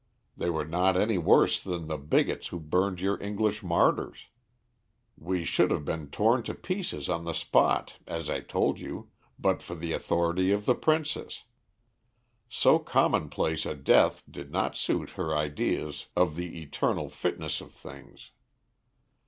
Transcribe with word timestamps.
They 0.35 0.49
were 0.49 0.65
not 0.65 0.97
any 0.97 1.19
worse 1.19 1.63
than 1.63 1.85
the 1.85 1.99
bigots 1.99 2.47
who 2.47 2.59
burned 2.59 2.99
your 3.01 3.21
English 3.21 3.61
martyrs. 3.61 4.29
"We 5.15 5.45
should 5.45 5.69
have 5.69 5.85
been 5.85 6.09
torn 6.09 6.41
to 6.49 6.55
pieces 6.55 7.07
on 7.07 7.23
the 7.23 7.33
spot, 7.35 7.93
as 8.07 8.27
I 8.27 8.39
told 8.39 8.79
you, 8.79 9.11
but 9.37 9.61
for 9.61 9.75
the 9.75 9.93
authority 9.93 10.51
of 10.51 10.65
the 10.65 10.73
princess. 10.73 11.43
So 12.49 12.79
commonplace 12.79 13.63
a 13.63 13.75
death 13.75 14.23
did 14.27 14.51
not 14.51 14.75
suit 14.75 15.11
her 15.11 15.35
ideas 15.37 16.07
of 16.15 16.35
the 16.35 16.59
eternal 16.63 17.07
fitness 17.07 17.61
of 17.61 17.71
things. 17.71 18.31